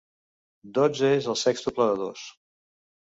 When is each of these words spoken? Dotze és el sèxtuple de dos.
Dotze 0.77 1.11
és 1.17 1.29
el 1.33 1.39
sèxtuple 1.43 1.89
de 1.91 2.01
dos. 2.01 2.25